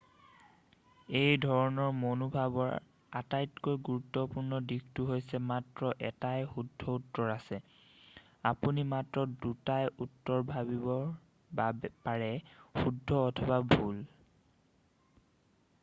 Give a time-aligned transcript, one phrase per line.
[1.17, 2.71] এই ধৰণৰ মনোভাৱৰ
[3.19, 7.61] আটাইতকৈ গুৰুত্বপূৰ্ণ দিশটো হৈছে মাত্ৰ এটাই শুদ্ধ উত্তৰ আছে
[8.53, 10.89] আপুনি মাত্ৰ দুটাই উত্তৰ ভাবিব
[12.09, 12.33] পাৰে
[12.81, 14.03] শুদ্ধ অথবা ভুল